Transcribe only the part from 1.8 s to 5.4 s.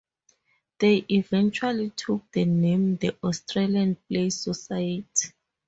took the name the Australian Play Society.